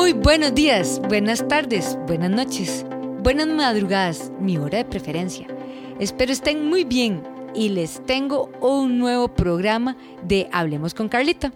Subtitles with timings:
[0.00, 2.86] Muy buenos días, buenas tardes, buenas noches,
[3.22, 5.46] buenas madrugadas, mi hora de preferencia.
[5.98, 7.22] Espero estén muy bien
[7.54, 11.52] y les tengo un nuevo programa de Hablemos con Carlita.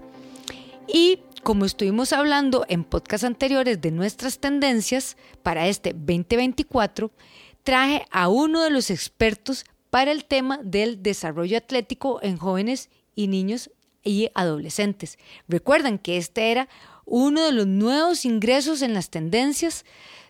[0.86, 7.10] Y como estuvimos hablando en podcasts anteriores de nuestras tendencias para este 2024,
[7.62, 13.26] traje a uno de los expertos para el tema del desarrollo atlético en jóvenes y
[13.28, 13.70] niños
[14.02, 15.18] y adolescentes.
[15.48, 16.68] Recuerdan que este era
[17.04, 19.84] uno de los nuevos ingresos en las tendencias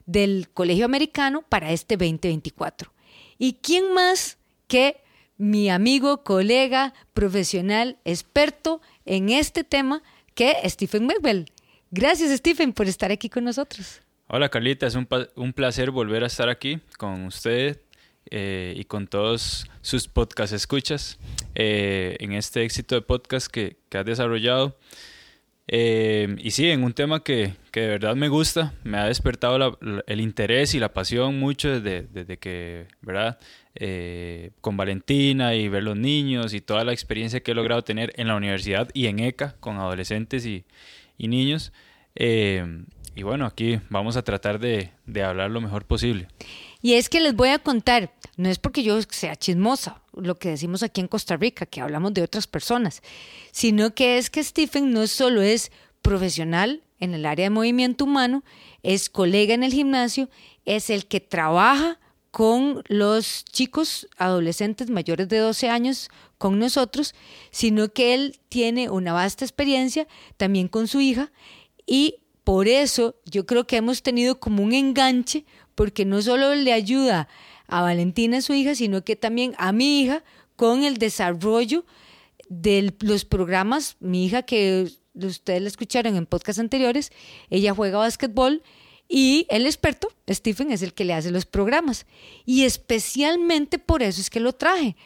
[0.07, 2.93] del Colegio Americano para este 2024.
[3.39, 4.39] ¿Y quién más
[4.69, 5.01] que
[5.37, 10.03] mi amigo, colega, profesional, experto en este tema
[10.35, 11.47] que Stephen Melville?
[11.91, 14.01] Gracias Stephen por estar aquí con nosotros.
[14.27, 15.07] Hola Carlita, es un,
[15.37, 17.81] un placer volver a estar aquí con usted
[18.31, 21.19] eh, y con todos sus podcast escuchas
[21.55, 24.77] eh, en este éxito de podcast que, que has desarrollado.
[25.67, 29.79] Eh, y sí, en un tema que, que, de verdad me gusta, me ha despertado
[30.07, 33.39] el interés y la pasión mucho desde, desde que, ¿verdad?
[33.75, 38.13] Eh, con Valentina y ver los niños y toda la experiencia que he logrado tener
[38.17, 40.65] en la universidad y en ECA con adolescentes y,
[41.17, 41.73] y niños.
[42.15, 42.85] Eh,
[43.17, 46.29] y bueno, aquí vamos a tratar de, de hablar lo mejor posible.
[46.85, 50.51] Y es que les voy a contar, no es porque yo sea chismosa, lo que
[50.51, 53.01] decimos aquí en Costa Rica, que hablamos de otras personas,
[53.53, 58.45] sino que es que Stephen no solo es profesional en el área de movimiento humano,
[58.83, 60.29] es colega en el gimnasio,
[60.67, 61.99] es el que trabaja
[62.31, 67.15] con los chicos adolescentes mayores de 12 años con nosotros,
[67.51, 71.33] sino que él tiene una vasta experiencia también con su hija
[71.87, 76.73] y por eso yo creo que hemos tenido como un enganche porque no solo le
[76.73, 77.29] ayuda
[77.67, 80.23] a Valentina, su hija, sino que también a mi hija
[80.57, 81.85] con el desarrollo
[82.49, 83.97] de los programas.
[84.01, 87.11] Mi hija, que ustedes la escucharon en podcast anteriores,
[87.51, 88.63] ella juega básquetbol
[89.09, 92.07] y el experto, Stephen, es el que le hace los programas.
[92.45, 94.97] Y especialmente por eso es que lo traje,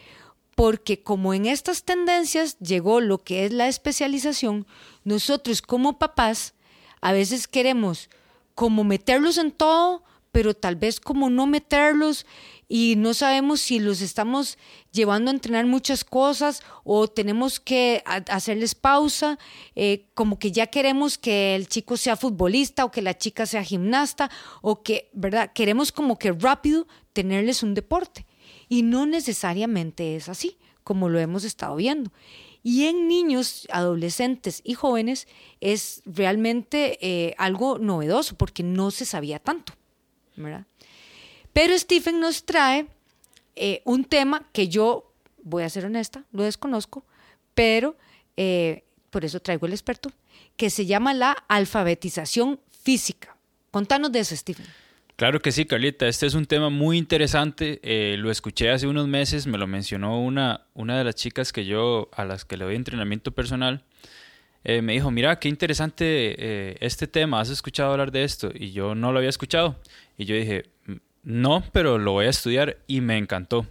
[0.55, 4.67] porque como en estas tendencias llegó lo que es la especialización,
[5.03, 6.53] nosotros como papás
[7.01, 8.09] a veces queremos
[8.55, 12.25] como meterlos en todo, pero tal vez como no meterlos
[12.67, 14.57] y no sabemos si los estamos
[14.91, 19.39] llevando a entrenar muchas cosas o tenemos que hacerles pausa,
[19.75, 23.63] eh, como que ya queremos que el chico sea futbolista o que la chica sea
[23.63, 24.29] gimnasta
[24.61, 25.51] o que, ¿verdad?
[25.53, 28.27] Queremos como que rápido tenerles un deporte
[28.67, 32.11] y no necesariamente es así, como lo hemos estado viendo.
[32.61, 35.27] Y en niños, adolescentes y jóvenes
[35.61, 39.73] es realmente eh, algo novedoso porque no se sabía tanto.
[41.53, 42.87] Pero Stephen nos trae
[43.55, 45.11] eh, un tema que yo,
[45.43, 47.03] voy a ser honesta, lo desconozco,
[47.53, 47.97] pero
[48.37, 50.11] eh, por eso traigo el experto,
[50.55, 53.35] que se llama la alfabetización física.
[53.71, 54.65] Contanos de eso, Stephen.
[55.17, 56.07] Claro que sí, Carlita.
[56.07, 57.81] Este es un tema muy interesante.
[57.83, 61.65] Eh, lo escuché hace unos meses, me lo mencionó una, una de las chicas que
[61.65, 63.83] yo, a las que le doy entrenamiento personal.
[64.63, 68.51] me dijo, mira, qué interesante este tema, ¿has escuchado hablar de esto?
[68.53, 69.75] Y yo no lo había escuchado.
[70.19, 70.65] Y yo dije,
[71.23, 73.65] no, pero lo voy a estudiar y me encantó.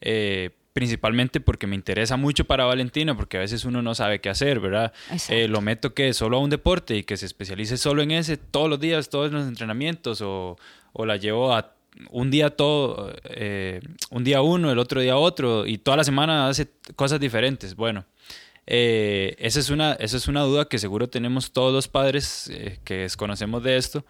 [0.00, 4.28] Eh, principalmente porque me interesa mucho para Valentina, porque a veces uno no sabe qué
[4.28, 4.92] hacer, ¿verdad?
[5.28, 8.36] Eh, lo meto que solo a un deporte y que se especialice solo en ese
[8.36, 10.56] todos los días, todos los entrenamientos, o,
[10.92, 11.72] o la llevo a
[12.10, 13.80] un día todo, eh,
[14.10, 17.76] un día uno, el otro día otro, y toda la semana hace cosas diferentes.
[17.76, 18.06] Bueno,
[18.66, 22.50] esa, es una, esa es una duda que seguro tenemos todos los padres
[22.82, 24.04] que desconocemos de esto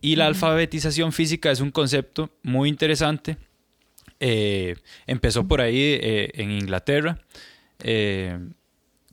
[0.00, 3.36] y la alfabetización física es un concepto muy interesante.
[4.20, 4.76] Eh,
[5.06, 7.18] empezó por ahí eh, en Inglaterra,
[7.80, 8.38] eh,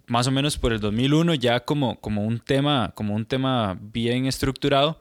[0.08, 4.26] más o menos por el 2001, ya como, como, un, tema, como un tema bien
[4.26, 5.00] estructurado.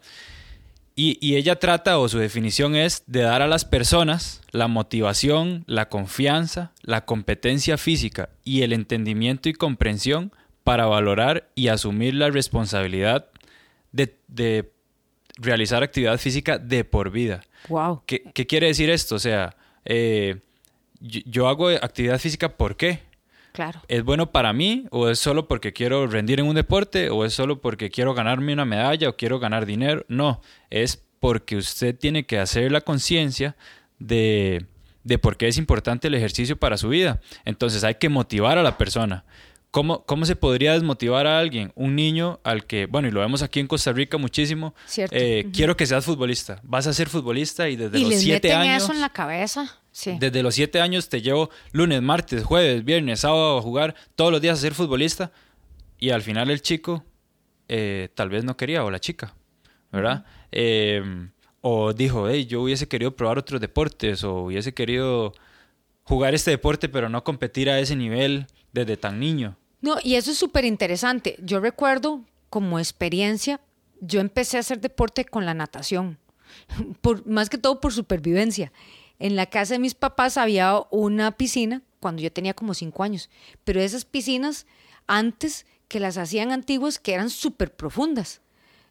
[0.94, 5.64] Y, y, ella trata, o su definición es, de dar a las personas la motivación,
[5.66, 10.32] la confianza, la competencia física y el entendimiento y comprensión
[10.64, 13.28] para valorar y asumir la responsabilidad
[13.92, 14.70] de, de
[15.36, 17.42] realizar actividad física de por vida.
[17.68, 18.02] Wow.
[18.06, 19.16] ¿Qué, quiere decir esto?
[19.16, 20.40] O sea, eh,
[21.00, 23.00] yo, hago actividad física ¿por qué?
[23.52, 23.82] Claro.
[23.88, 27.34] ¿Es bueno para mí o es solo porque quiero rendir en un deporte o es
[27.34, 30.04] solo porque quiero ganarme una medalla o quiero ganar dinero?
[30.08, 30.40] No,
[30.70, 33.54] es porque usted tiene que hacer la conciencia
[33.98, 34.64] de,
[35.04, 37.20] de por qué es importante el ejercicio para su vida.
[37.44, 39.24] Entonces hay que motivar a la persona.
[39.72, 41.72] ¿Cómo, ¿Cómo se podría desmotivar a alguien?
[41.74, 44.74] Un niño al que, bueno, y lo vemos aquí en Costa Rica muchísimo.
[44.96, 46.60] Eh, quiero que seas futbolista.
[46.62, 48.84] Vas a ser futbolista y desde y los les siete meten años.
[48.84, 49.78] eso en la cabeza.
[49.90, 50.16] Sí.
[50.20, 54.40] Desde los siete años te llevo lunes, martes, jueves, viernes, sábado a jugar todos los
[54.40, 55.32] días a ser futbolista.
[55.98, 57.04] Y al final el chico
[57.68, 59.34] eh, tal vez no quería, o la chica.
[59.92, 60.24] ¿verdad?
[60.50, 61.30] Em,
[61.60, 65.34] o dijo, hey, yo hubiese querido probar otros deportes o hubiese querido
[66.02, 69.56] jugar este deporte pero no competir a ese nivel desde tan niño.
[69.82, 71.36] No, y eso es súper interesante.
[71.42, 73.60] Yo recuerdo como experiencia,
[74.00, 76.18] yo empecé a hacer deporte con la natación,
[77.02, 78.72] por, más que todo por supervivencia.
[79.18, 83.28] En la casa de mis papás había una piscina cuando yo tenía como cinco años,
[83.64, 84.66] pero esas piscinas
[85.06, 88.40] antes que las hacían antiguas que eran súper profundas.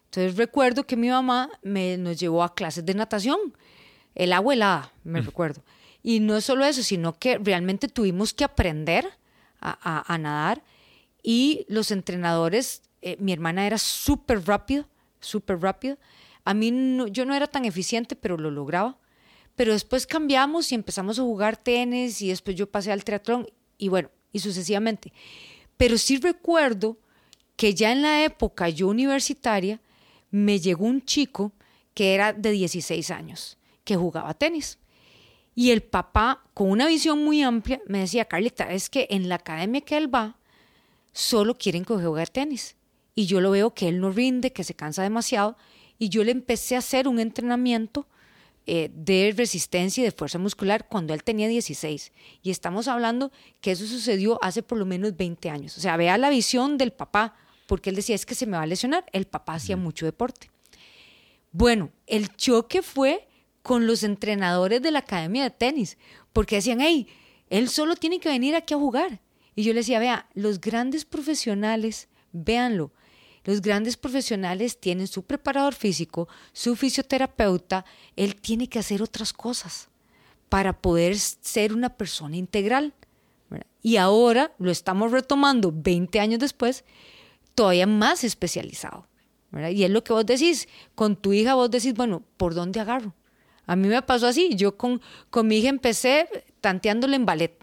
[0.04, 3.38] Entonces recuerdo que mi mamá me, nos llevó a clases de natación,
[4.14, 5.62] el agua helada, me recuerdo.
[6.02, 9.08] Y no solo eso, sino que realmente tuvimos que aprender
[9.60, 10.62] a, nadar
[11.22, 14.88] y los entrenadores, eh, mi hermana era súper rápida,
[15.20, 15.98] súper rápida.
[16.44, 16.72] A mí
[17.10, 18.98] yo no era tan eficiente, pero lo lograba.
[19.54, 23.46] Pero después cambiamos y empezamos a jugar tenis y después yo pasé al triatlón
[23.76, 25.12] y bueno, y sucesivamente.
[25.76, 26.96] Pero sí recuerdo
[27.56, 29.80] que ya en la época yo universitaria
[30.30, 31.52] me llegó un chico
[31.94, 34.78] que era de 16 años, que jugaba tenis.
[35.54, 39.34] Y el papá, con una visión muy amplia, me decía, Carlita, es que en la
[39.34, 40.38] academia que él va,
[41.12, 42.76] solo quieren que juegue tenis.
[43.14, 45.56] Y yo lo veo que él no rinde, que se cansa demasiado.
[45.98, 48.06] Y yo le empecé a hacer un entrenamiento
[48.64, 52.12] eh, de resistencia y de fuerza muscular cuando él tenía 16.
[52.42, 55.76] Y estamos hablando que eso sucedió hace por lo menos 20 años.
[55.76, 57.34] O sea, vea la visión del papá,
[57.66, 59.04] porque él decía, es que se me va a lesionar.
[59.12, 60.50] El papá hacía mucho deporte.
[61.50, 63.28] Bueno, el choque fue
[63.62, 65.98] con los entrenadores de la academia de tenis,
[66.32, 67.06] porque decían, hey,
[67.50, 69.20] él solo tiene que venir aquí a jugar.
[69.54, 72.92] Y yo le decía, vea, los grandes profesionales, véanlo,
[73.44, 77.84] los grandes profesionales tienen su preparador físico, su fisioterapeuta,
[78.16, 79.88] él tiene que hacer otras cosas
[80.48, 82.94] para poder ser una persona integral.
[83.82, 86.84] Y ahora lo estamos retomando 20 años después,
[87.54, 89.08] todavía más especializado.
[89.72, 93.14] Y es lo que vos decís, con tu hija vos decís, bueno, ¿por dónde agarro?
[93.66, 95.00] A mí me pasó así, yo con,
[95.30, 96.28] con mi hija empecé
[96.60, 97.58] tanteándole en ballet.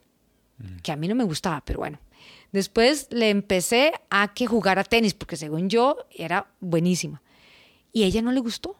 [0.83, 1.99] Que a mí no me gustaba, pero bueno.
[2.51, 7.21] Después le empecé a que jugara tenis, porque según yo era buenísima.
[7.91, 8.75] Y a ella no le gustó.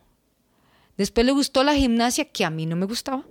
[0.98, 3.26] Después le gustó la gimnasia, que a mí no me gustaba.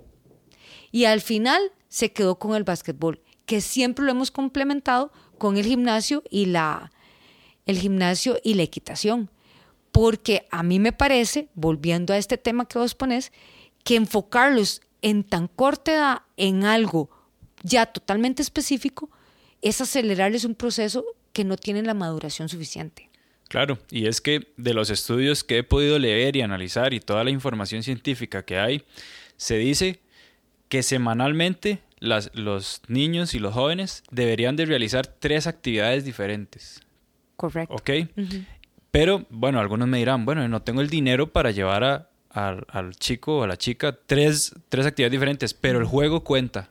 [0.91, 5.65] Y al final se quedó con el básquetbol, que siempre lo hemos complementado con el
[5.65, 6.91] gimnasio y la,
[7.65, 9.29] el gimnasio y la equitación.
[9.91, 13.31] Porque a mí me parece, volviendo a este tema que vos ponés,
[13.83, 17.09] que enfocarlos en tan corta edad en algo
[17.63, 19.09] ya totalmente específico
[19.61, 23.09] es acelerarles un proceso que no tienen la maduración suficiente.
[23.49, 27.23] Claro, y es que de los estudios que he podido leer y analizar y toda
[27.23, 28.83] la información científica que hay,
[29.37, 30.01] se dice
[30.67, 36.81] que semanalmente los niños y los jóvenes deberían de realizar tres actividades diferentes.
[37.35, 37.73] Correcto.
[37.73, 37.89] ¿Ok?
[38.91, 43.39] Pero, bueno, algunos me dirán, bueno, no tengo el dinero para llevar a, al, chico
[43.39, 46.69] o a la chica tres, tres actividades diferentes, pero el juego cuenta.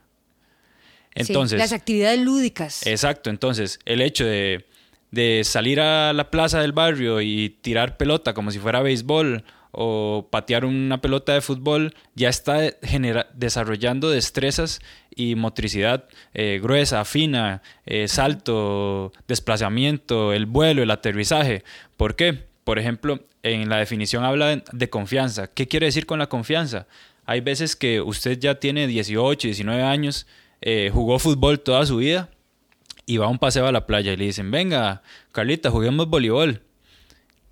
[1.15, 2.85] Entonces, las actividades lúdicas.
[2.85, 4.65] Exacto, entonces el hecho de,
[5.11, 10.27] de, salir a la plaza del barrio y tirar pelota como si fuera béisbol o
[10.31, 12.59] patear una pelota de fútbol ya está
[13.33, 14.79] desarrollando destrezas
[15.15, 21.63] y motricidad eh, gruesa, fina, eh, salto, desplazamiento, el vuelo, el aterrizaje.
[21.97, 22.45] ¿Por qué?
[22.63, 25.47] Por ejemplo, en la definición habla de, confianza.
[25.47, 26.87] ¿Qué quiere decir con la confianza?
[27.25, 30.25] Hay veces que usted ya tiene 18, 19 años,
[30.61, 32.29] eh, jugó fútbol toda su vida
[33.05, 35.01] y va a un paseo a la playa y le dicen, venga,
[35.31, 36.61] Carlita, juguemos voleibol.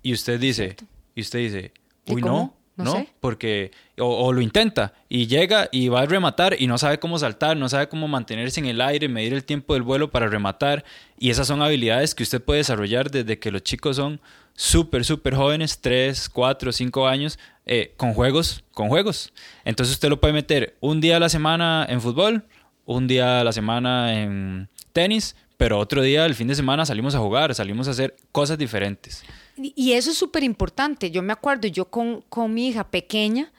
[0.02, 0.76] Y usted dice,
[1.14, 1.72] y usted dice,
[2.06, 6.78] uy, no, no, porque o, lo intenta y llega y va a rematar y no
[6.78, 10.10] sabe cómo saltar, no sabe cómo mantenerse en el aire, medir el tiempo del vuelo
[10.10, 10.84] para rematar
[11.18, 14.20] y esas son habilidades que usted puede desarrollar desde que los chicos son
[14.54, 19.32] súper, súper jóvenes, 3, 4, 5 años, eh, con juegos, con juegos.
[19.64, 22.44] Entonces usted lo puede meter un día a la semana en fútbol,
[22.88, 27.14] un día a la semana en tenis, pero otro día, el fin de semana, salimos
[27.14, 29.22] a jugar, salimos a hacer cosas diferentes.
[29.56, 31.10] Y eso es súper importante.
[31.10, 33.52] Yo me acuerdo, yo con, con mi hija pequeña,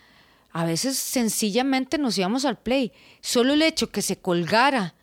[0.52, 2.92] a veces sencillamente nos íbamos al play.
[3.22, 4.96] Solo el hecho que se colgara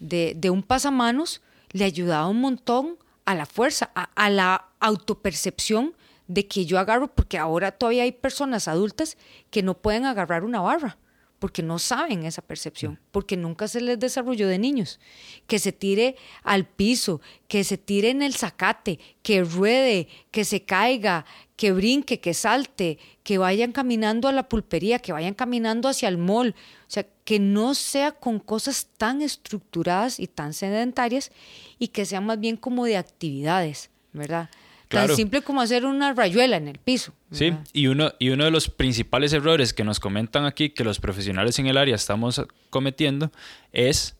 [0.00, 5.92] de, de un pasamanos le ayudaba un montón a la fuerza, a, a, la autopercepción
[6.26, 9.18] de que yo agarro, porque ahora todavía hay personas adultas
[9.50, 10.96] que no pueden agarrar una barra
[11.44, 14.98] porque no saben esa percepción, porque nunca se les desarrolló de niños.
[15.46, 20.64] Que se tire al piso, que se tire en el zacate, que ruede, que se
[20.64, 26.08] caiga, que brinque, que salte, que vayan caminando a la pulpería, que vayan caminando hacia
[26.08, 26.54] el mall.
[26.88, 31.30] O sea, que no sea con cosas tan estructuradas y tan sedentarias
[31.78, 34.48] y que sean más bien como de actividades, ¿verdad?
[34.88, 37.12] Tan simple como hacer una rayuela en el piso.
[37.30, 41.00] Sí, y uno, y uno de los principales errores que nos comentan aquí, que los
[41.00, 43.32] profesionales en el área estamos cometiendo,
[43.72, 44.16] es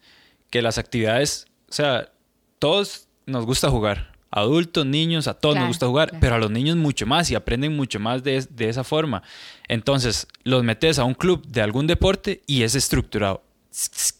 [0.50, 2.10] que las actividades, o sea,
[2.58, 4.12] todos nos gusta jugar.
[4.30, 7.76] Adultos, niños, a todos nos gusta jugar, pero a los niños mucho más y aprenden
[7.76, 9.22] mucho más de, de esa forma.
[9.68, 13.42] Entonces, los metes a un club de algún deporte y es estructurado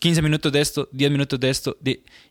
[0.01, 1.77] 15 minutos de esto, 10 minutos de esto,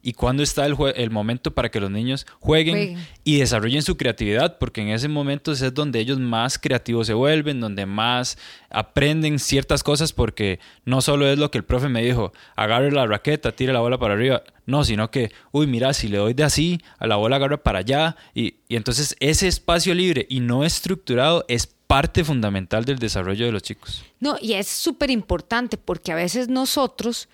[0.02, 4.58] y cuándo está el, el, momento para que los niños jueguen, y desarrollen su creatividad,
[4.58, 8.38] porque en ese momento es donde ellos más creativos se vuelven, donde más
[8.70, 13.08] aprenden ciertas cosas, porque no solo es lo que el profe me dijo, agarre la
[13.08, 16.44] raqueta, tire la bola para arriba, no, sino que, uy, mira, si le doy de
[16.44, 20.66] así, a la bola agarra para allá, y, y entonces ese espacio libre y no
[20.66, 24.04] estructurado es parte fundamental del desarrollo de los chicos.
[24.20, 27.30] No, y es súper importante porque a veces nosotros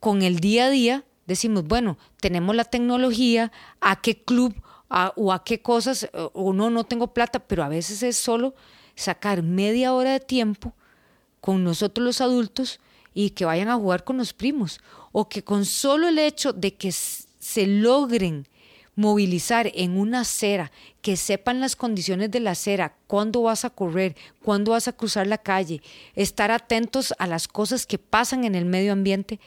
[0.00, 4.54] con el día a día decimos, bueno, tenemos la tecnología, a qué club
[5.14, 8.54] o a qué cosas, o no, no tengo plata, pero a veces es solo
[8.96, 10.74] sacar media hora de tiempo
[11.40, 12.80] con nosotros los adultos
[13.14, 14.78] y que vayan a jugar con los primos,
[15.12, 18.46] o que con solo el hecho de que se logren
[18.96, 20.72] movilizar en una acera,
[21.02, 25.26] que sepan las condiciones de la acera, cuándo vas a correr, cuándo vas a cruzar
[25.26, 25.82] la calle,
[26.14, 29.38] estar atentos a las cosas que pasan en el medio ambiente,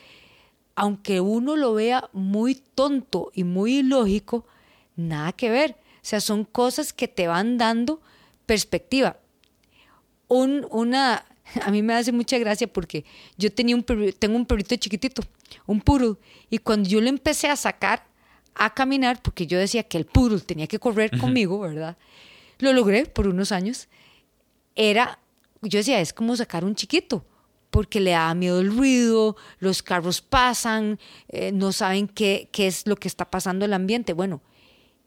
[0.75, 4.46] aunque uno lo vea muy tonto y muy ilógico,
[4.96, 5.72] nada que ver.
[5.96, 8.01] O sea, son cosas que te van dando
[8.46, 9.18] perspectiva.
[10.27, 11.25] Un, una,
[11.62, 13.03] a mí me hace mucha gracia porque
[13.38, 15.24] yo tenía un tengo un perrito chiquitito,
[15.65, 18.09] un puro, y cuando yo lo empecé a sacar,
[18.56, 21.98] a caminar, porque yo decía que el poodle tenía que correr conmigo, ¿verdad?
[22.60, 23.88] Lo logré por unos años.
[24.75, 25.20] Era,
[25.62, 27.25] yo decía, es como sacar un chiquito,
[27.70, 32.88] porque le da miedo el ruido, los carros pasan, eh, no saben qué, qué es
[32.88, 34.13] lo que está pasando en el ambiente.
[34.13, 34.41] Bueno,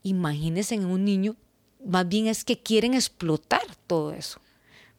[0.03, 1.37] imagínense en un niño,
[1.85, 4.41] más bien es que quieren explotar todo eso.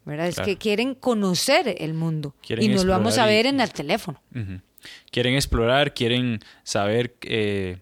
[0.06, 0.28] ¿verdad?
[0.28, 4.22] Es que quieren conocer el mundo y no lo vamos a ver en el teléfono.
[5.12, 7.78] Quieren explorar, quieren saber eh,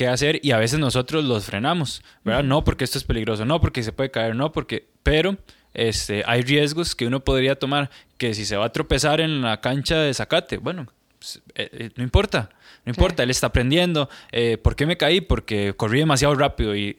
[0.00, 2.42] qué hacer y a veces nosotros los frenamos, ¿verdad?
[2.42, 5.36] No porque esto es peligroso, no porque se puede caer, no porque, pero
[5.74, 9.60] este, hay riesgos que uno podría tomar, que si se va a tropezar en la
[9.60, 10.86] cancha de Zacate, bueno,
[11.18, 12.48] pues, eh, eh, no importa,
[12.86, 14.08] no importa, él está aprendiendo.
[14.32, 15.20] Eh, ¿Por qué me caí?
[15.20, 16.96] Porque corrí demasiado rápido y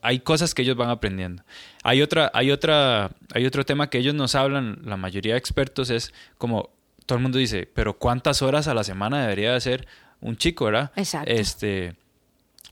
[0.00, 1.42] hay cosas que ellos van aprendiendo.
[1.82, 5.90] Hay otra, hay otra, hay otro tema que ellos nos hablan, la mayoría de expertos
[5.90, 6.70] es como
[7.06, 9.88] todo el mundo dice, pero ¿cuántas horas a la semana debería de hacer
[10.20, 10.92] un chico, verdad?
[10.94, 11.28] Exacto.
[11.28, 11.96] Este,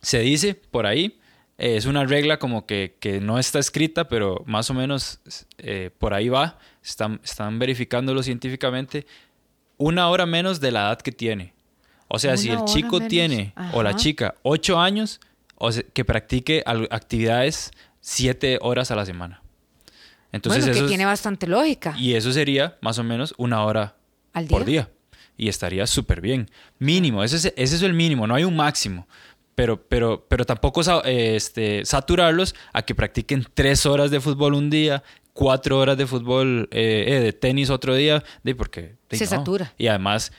[0.05, 1.19] se dice por ahí,
[1.57, 5.21] eh, es una regla como que, no está escrita, pero más o menos
[5.59, 9.07] eh, por ahí va, están, están verificándolo científicamente,
[9.77, 11.55] una hora menos de la edad que tiene.
[12.09, 15.21] O sea, si el chico tiene o la chica ocho años,
[15.57, 17.71] o que practique actividades
[18.01, 19.43] siete horas a la semana.
[20.31, 21.95] Entonces bueno, que tiene bastante lógica.
[21.97, 23.97] Y eso sería más o menos una hora
[24.49, 24.91] por día.
[25.37, 26.51] Y estaría súper bien.
[26.79, 29.09] Mínimo, ese ese es el mínimo, no hay un máximo
[29.55, 35.03] pero, pero, pero tampoco este, saturarlos a que practiquen tres horas de fútbol un día,
[35.33, 39.73] cuatro horas de fútbol, eh, eh, de tenis otro día, de porque se satura.
[39.79, 40.33] Y además,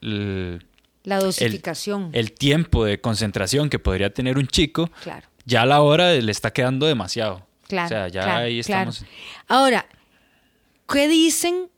[0.00, 2.10] la dosificación.
[2.12, 5.26] El, tiempo de concentración que podría tener un chico, claro.
[5.44, 7.46] ya a la hora le está quedando demasiado.
[7.66, 7.86] Claro.
[7.86, 9.04] O sea, ya ahí estamos.
[9.46, 9.86] Ahora,
[10.88, 11.68] ¿qué dicen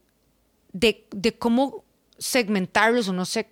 [0.73, 1.85] de, de cómo
[2.19, 3.49] segmentarlos o no sé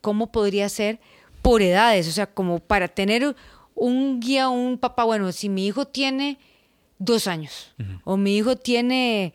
[0.00, 1.00] cómo podría ser?
[1.44, 3.36] Por edades, o sea, como para tener
[3.74, 6.38] un guía, un papá, bueno, si mi hijo tiene
[6.98, 7.74] dos años
[8.04, 9.34] o mi hijo tiene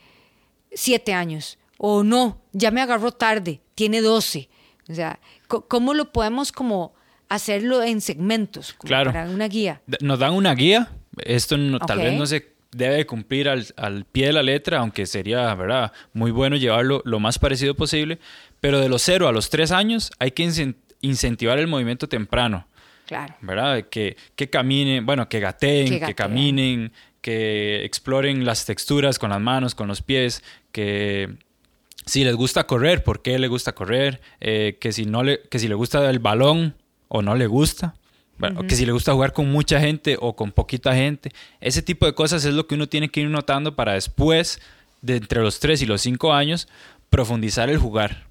[0.73, 4.49] siete años o no, ya me agarró tarde, tiene doce,
[4.89, 6.95] o sea, ¿cómo lo podemos como
[7.27, 8.73] hacerlo en segmentos?
[8.73, 9.13] claro.
[9.13, 9.83] Para una guía.
[10.01, 10.89] Nos dan una guía,
[11.23, 15.53] esto tal vez no se debe cumplir al, al, pie de la letra, aunque sería,
[15.53, 15.91] ¿verdad?
[16.13, 18.17] Muy bueno llevarlo lo más parecido posible,
[18.59, 22.67] pero de los cero a los tres años hay que incentivar el movimiento temprano.
[23.05, 23.35] Claro.
[23.41, 23.87] ¿Verdad?
[23.89, 26.91] Que, que caminen, bueno, que gateen, que, caminen,
[27.21, 31.29] que exploren las texturas con las manos, con los pies, que
[32.05, 34.21] si les gusta correr, ¿por qué le gusta correr?
[34.39, 36.75] Eh, que, si no le, que si le gusta el balón
[37.07, 37.95] o no le gusta.
[38.37, 41.31] Bueno, que si le gusta jugar con mucha gente o con poquita gente.
[41.59, 44.61] Ese tipo de cosas es lo que uno tiene que ir notando para después,
[45.01, 46.69] de entre los 3 y los 5 años,
[47.09, 48.28] profundizar el jugar.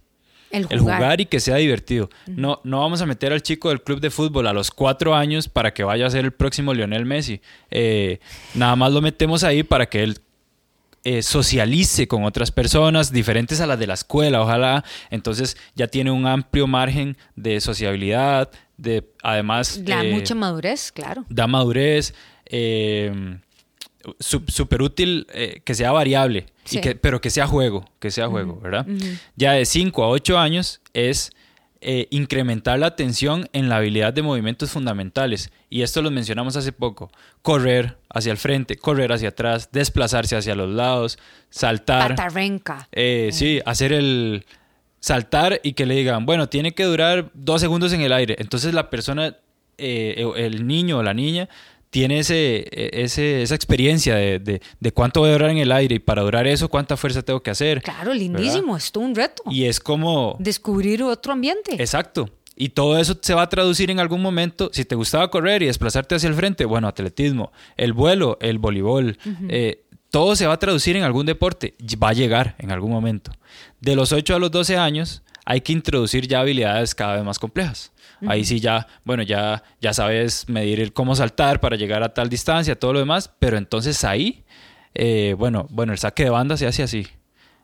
[0.51, 1.21] El jugar.
[1.21, 2.09] y que sea divertido.
[2.27, 5.49] no, no vamos a meter al chico del club de fútbol a los cuatro años
[5.49, 7.41] para que vaya a ser el próximo Lionel Messi.
[7.71, 8.19] Eh,
[8.55, 10.19] nada más lo metemos ahí para que él
[11.05, 14.85] eh, socialice con otras personas diferentes a las de la escuela, ojalá.
[15.11, 19.85] Entonces ya tiene un amplio margen de sociabilidad, de además...
[19.85, 21.25] Da eh, mucha madurez, claro.
[21.29, 22.15] Da madurez.
[24.19, 25.27] súper útil
[25.65, 28.87] que sea variable, y que, pero que sea juego, que sea juego, ¿verdad?
[29.37, 31.33] Ya de 5 a 8 años es
[31.81, 35.53] eh, incrementar la atención en la habilidad de movimientos fundamentales.
[35.71, 37.13] Y esto lo mencionamos hace poco.
[37.43, 41.21] Correr hacia el frente, correr hacia atrás, desplazarse hacia los lados,
[41.51, 42.17] saltar.
[42.17, 42.89] Patarrenca.
[42.91, 44.45] Eh, sí, hacer el
[44.99, 48.35] saltar y que le digan, bueno, tiene que durar dos segundos en el aire.
[48.41, 49.37] Entonces la persona,
[49.77, 51.49] eh, el niño o la niña,
[51.91, 55.97] tiene ese, e, ese, esa experiencia de, de, cuánto voy a durar en el aire
[55.97, 57.83] y para durar eso, cuánta fuerza tengo que hacer.
[57.83, 59.43] Claro, lindísimo, es todo un reto.
[59.51, 60.37] Y es como...
[60.39, 61.75] Descubrir otro ambiente.
[61.79, 62.31] Exacto.
[62.61, 64.71] Y todo eso se va a traducir en algún momento.
[64.73, 69.17] Si te gustaba correr y desplazarte hacia el frente, bueno, atletismo, el vuelo, el voleibol,
[69.49, 71.77] eh, todo se va a traducir en algún deporte.
[72.03, 73.31] Va a llegar en algún momento.
[73.81, 77.39] De los 8 a los 12 años hay que introducir ya habilidades cada vez más
[77.39, 77.93] complejas.
[78.27, 82.79] Ahí sí ya, bueno, ya, ya sabes medir cómo saltar para llegar a tal distancia,
[82.79, 84.45] todo lo demás, pero entonces ahí,
[84.95, 87.07] eh, bueno, bueno, el saque de banda se hace así.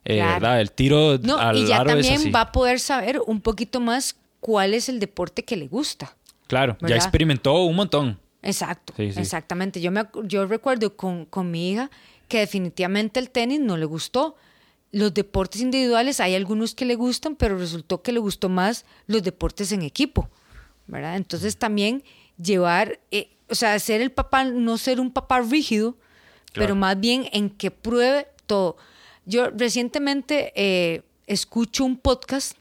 [0.04, 0.60] Eh, ¿verdad?
[0.60, 4.74] El tiro no, al y ya también va a poder saber un poquito más cuál
[4.74, 6.14] es el deporte que le gusta.
[6.46, 8.20] Claro, ya experimentó un montón.
[8.42, 9.80] Exacto, exactamente.
[9.80, 11.90] Yo, me, yo recuerdo con, con mi hija
[12.28, 14.36] que definitivamente el tenis no le gustó.
[14.92, 19.22] Los deportes individuales, hay algunos que le gustan, pero resultó que le gustó más los
[19.22, 20.28] deportes en equipo.
[20.86, 21.16] ¿Verdad?
[21.16, 22.02] Entonces también
[22.42, 25.96] llevar, eh, o sea, ser el papá, no ser un papá rígido,
[26.52, 28.76] pero más bien en que pruebe todo.
[29.26, 32.56] Yo recientemente eh, escucho un podcast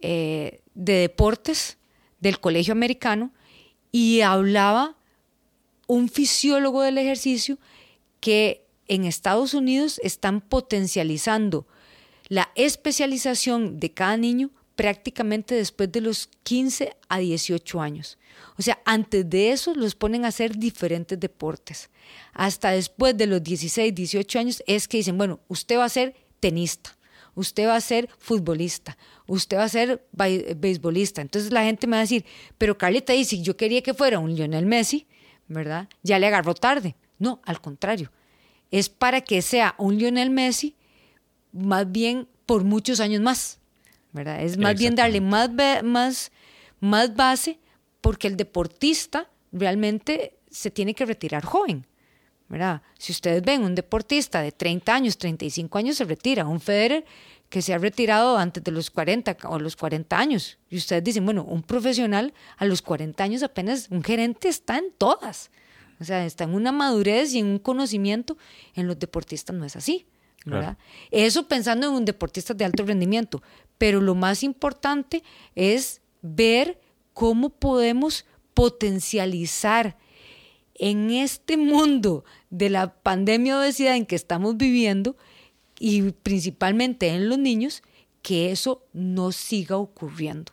[0.00, 1.78] eh, de deportes
[2.20, 3.32] del Colegio Americano
[3.92, 4.96] y hablaba
[5.86, 7.58] un fisiólogo del ejercicio
[8.20, 11.66] que en Estados Unidos están potencializando
[12.28, 18.18] la especialización de cada niño prácticamente después de los 15 a 18 años.
[18.58, 21.90] O sea, antes de eso los ponen a hacer diferentes deportes.
[22.32, 26.14] Hasta después de los 16, 18 años es que dicen, bueno, usted va a ser
[26.40, 26.96] tenista,
[27.34, 28.96] usted va a ser futbolista,
[29.26, 31.22] usted va a ser beisbolista.
[31.22, 32.24] Entonces la gente me va a decir,
[32.58, 35.06] pero Carlita dice, yo quería que fuera un Lionel Messi,
[35.48, 35.88] ¿verdad?
[36.02, 36.96] Ya le agarró tarde.
[37.18, 38.10] No, al contrario.
[38.70, 40.74] Es para que sea un Lionel Messi
[41.52, 43.60] más bien por muchos años más.
[44.14, 44.42] ¿Verdad?
[44.42, 45.50] Es más bien darle más,
[45.82, 46.32] más,
[46.80, 47.58] más base
[48.00, 51.86] porque el deportista realmente se tiene que retirar joven.
[52.48, 52.82] ¿verdad?
[52.98, 57.04] Si ustedes ven un deportista de 30 años, 35 años se retira, un Federer
[57.48, 60.58] que se ha retirado antes de los 40 o los 40 años.
[60.70, 64.92] Y ustedes dicen, bueno, un profesional a los 40 años apenas, un gerente está en
[64.96, 65.50] todas.
[66.00, 68.36] O sea, está en una madurez y en un conocimiento.
[68.74, 70.06] En los deportistas no es así.
[70.44, 70.76] ¿verdad?
[71.10, 73.42] Eso pensando en un deportista de alto rendimiento.
[73.78, 75.22] Pero lo más importante
[75.54, 76.80] es ver
[77.12, 79.96] cómo podemos potencializar
[80.74, 85.16] en este mundo de la pandemia de obesidad en que estamos viviendo
[85.78, 87.82] y principalmente en los niños,
[88.22, 90.52] que eso no siga ocurriendo.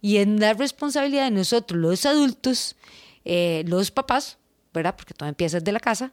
[0.00, 2.76] Y en la responsabilidad de nosotros, los adultos,
[3.24, 4.38] eh, los papás,
[4.72, 4.96] ¿verdad?
[4.96, 6.12] Porque todo empieza desde la casa,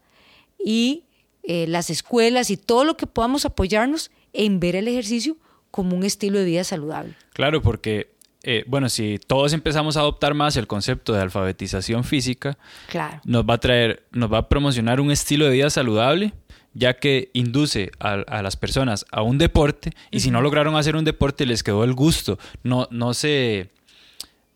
[0.63, 1.05] y
[1.43, 5.37] eh, las escuelas y todo lo que podamos apoyarnos en ver el ejercicio
[5.71, 7.15] como un estilo de vida saludable.
[7.33, 8.11] Claro, porque,
[8.43, 12.57] eh, bueno, si todos empezamos a adoptar más el concepto de alfabetización física,
[12.89, 13.21] claro.
[13.25, 16.33] nos va a traer, nos va a promocionar un estilo de vida saludable,
[16.73, 21.05] ya que induce a, las personas a un deporte, y si no lograron hacer un
[21.05, 23.69] deporte, les quedó el gusto, no, no se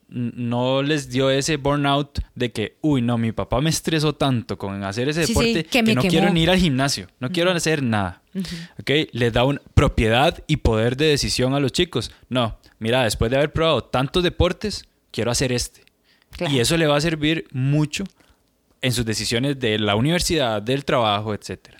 [0.07, 4.83] no les dio ese burnout de que, uy, no, mi papá me estresó tanto con
[4.83, 8.21] hacer ese deporte que, no quiero ni ir al gimnasio, no quiero hacer nada.
[9.11, 12.11] Les da una propiedad y poder de decisión a los chicos.
[12.29, 15.83] No, mira, después de haber probado tantos deportes, quiero hacer este.
[16.49, 18.03] Y eso le va a servir mucho
[18.81, 21.77] en sus decisiones de la universidad, del trabajo, etcétera.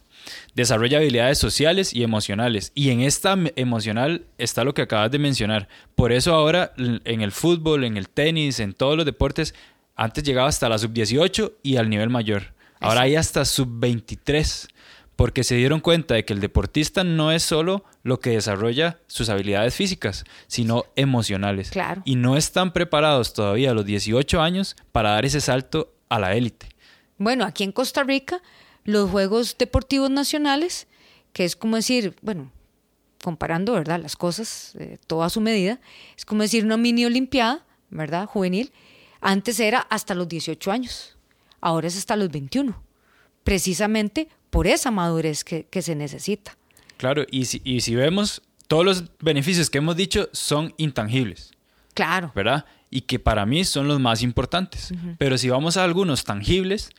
[0.54, 2.71] Desarrolla habilidades sociales y emocionales.
[2.75, 5.67] Y en esta emocional está lo que acabas de mencionar.
[5.95, 9.54] Por eso ahora en el fútbol, en el tenis, en todos los deportes,
[9.95, 12.54] antes llegaba hasta la sub-18 y al nivel mayor.
[12.80, 14.69] Ahora hay hasta sub-23.
[15.15, 19.30] Porque se dieron cuenta de que el deportista no es solo lo que desarrolla sus
[19.30, 21.69] habilidades físicas, sino emocionales.
[21.69, 22.01] Claro.
[22.04, 26.36] Y no están preparados todavía a los 18 años para dar ese salto a la
[26.36, 26.67] élite.
[27.17, 28.41] Bueno, aquí en Costa Rica
[28.86, 30.88] los Juegos Deportivos Nacionales,
[31.34, 32.52] que es como decir, bueno,
[33.21, 34.00] comparando, ¿verdad?
[34.00, 35.82] Las cosas, eh, todo a su medida,
[36.15, 38.28] es como decir una mini olimpiada, ¿verdad?
[38.28, 38.71] Juvenil.
[39.19, 41.17] Antes era hasta los 18 años,
[41.60, 42.80] ahora es hasta los 21,
[43.43, 46.56] precisamente por esa madurez que, se necesita.
[46.98, 51.52] Claro, y si, y si vemos, todos los beneficios que hemos dicho son intangibles.
[51.95, 52.32] Claro.
[52.36, 52.65] ¿Verdad?
[52.91, 54.93] Y que para mí son los más importantes.
[55.17, 56.91] Pero si vamos a algunos tangibles,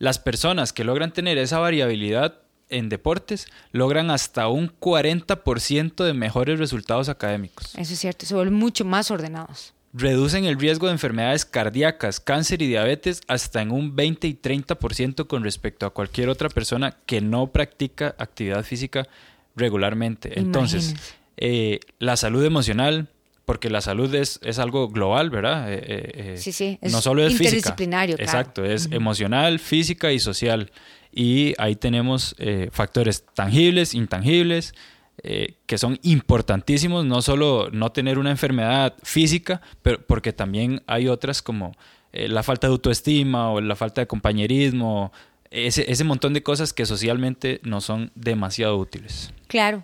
[0.00, 6.58] las personas que logran tener esa variabilidad en deportes logran hasta un 40% de mejores
[6.58, 7.74] resultados académicos.
[7.76, 9.74] Eso es cierto, se vuelven mucho más ordenados.
[9.92, 15.26] Reducen el riesgo de enfermedades cardíacas, cáncer y diabetes hasta en un 20 y 30%
[15.26, 19.06] con respecto a cualquier otra persona que no practica actividad física
[19.54, 20.38] regularmente.
[20.38, 20.94] Entonces,
[21.36, 23.08] eh, la salud emocional,
[23.50, 25.72] porque la salud es, es algo global, ¿verdad?
[25.72, 28.16] Eh, eh, sí, sí, no solo es interdisciplinario.
[28.16, 28.38] Física.
[28.38, 30.70] Exacto, es emocional, física y social.
[31.10, 32.36] Y ahí tenemos
[32.70, 34.72] factores tangibles, intangibles,
[35.20, 41.42] que son importantísimos, no solo no tener una enfermedad física, pero porque también hay otras
[41.42, 41.72] como
[42.12, 45.10] la falta de autoestima o la falta de compañerismo,
[45.50, 49.32] ese, ese montón de cosas que socialmente no son demasiado útiles.
[49.48, 49.82] Claro.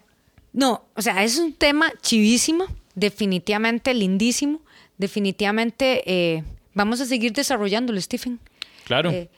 [0.53, 4.63] No, o sea, es un tema chivísimo, definitivamente lindísimo,
[4.99, 6.43] definitivamente eh,
[6.75, 8.41] vamos a seguir desarrollándolo, Stephen.
[8.85, 9.29] Claro, eh,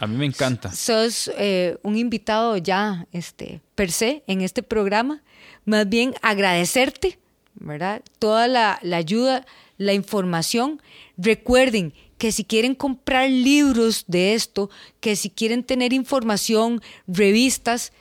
[0.00, 0.72] a mí me encanta.
[0.72, 5.22] Sos eh, un invitado ya este, per se en este programa.
[5.64, 7.18] Más bien agradecerte,
[7.54, 8.02] ¿verdad?
[8.18, 9.46] Toda la, la ayuda,
[9.78, 10.82] la información.
[11.16, 14.68] Recuerden que si quieren comprar libros de esto,
[15.00, 17.92] que si quieren tener información, revistas,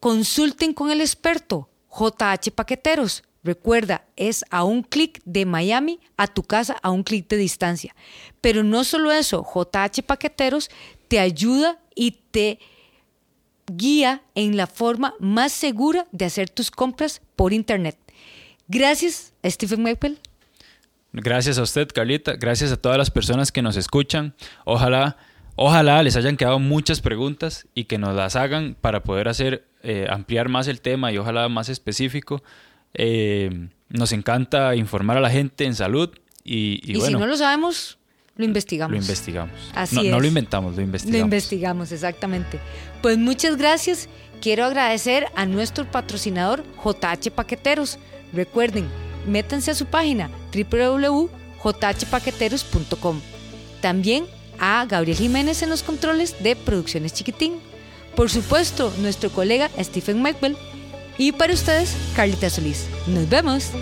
[0.00, 3.24] consulten con el experto JH Paqueteros.
[3.48, 7.96] Recuerda, es a un clic de Miami a tu casa, a un clic de distancia.
[8.42, 10.68] Pero no solo eso, JH Paqueteros
[11.08, 12.58] te ayuda y te
[13.72, 17.96] guía en la forma más segura de hacer tus compras por Internet.
[18.66, 20.16] Gracias, Stephen Maple.
[21.14, 22.34] Gracias a usted, Carlita.
[22.34, 24.34] Gracias a todas las personas que nos escuchan.
[24.66, 25.16] Ojalá,
[25.56, 30.06] ojalá les hayan quedado muchas preguntas y que nos las hagan para poder hacer eh,
[30.10, 32.42] ampliar más el tema y ojalá más específico.
[32.94, 36.10] Eh, nos encanta informar a la gente en salud
[36.44, 37.98] y, y, si no lo sabemos,
[38.36, 38.92] lo investigamos.
[38.92, 39.54] Lo investigamos.
[39.74, 40.10] Así no, es.
[40.10, 41.18] no lo inventamos, lo investigamos.
[41.18, 42.60] Lo investigamos, exactamente.
[43.02, 44.08] Pues muchas gracias.
[44.40, 47.98] Quiero agradecer a nuestro patrocinador JH Paqueteros.
[48.32, 48.86] Recuerden,
[49.26, 53.20] métanse a su página www.jhpaqueteros.com.
[53.80, 54.26] También
[54.60, 57.54] a Gabriel Jiménez en los controles de Producciones Chiquitín.
[58.14, 60.56] Por supuesto, nuestro colega Stephen Maxwell
[61.18, 62.86] y para ustedes, Carlita Solís.
[63.06, 63.72] Nos vemos.